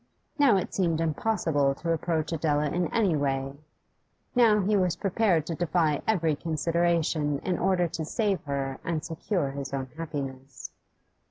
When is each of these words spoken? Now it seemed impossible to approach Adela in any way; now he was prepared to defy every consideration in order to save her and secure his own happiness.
Now 0.39 0.57
it 0.57 0.73
seemed 0.73 0.99
impossible 0.99 1.75
to 1.75 1.91
approach 1.93 2.31
Adela 2.33 2.65
in 2.71 2.87
any 2.91 3.15
way; 3.15 3.53
now 4.33 4.59
he 4.59 4.75
was 4.75 4.95
prepared 4.95 5.45
to 5.45 5.53
defy 5.53 6.01
every 6.07 6.35
consideration 6.35 7.37
in 7.43 7.59
order 7.59 7.87
to 7.89 8.03
save 8.03 8.41
her 8.45 8.79
and 8.83 9.05
secure 9.05 9.51
his 9.51 9.71
own 9.75 9.89
happiness. 9.95 10.71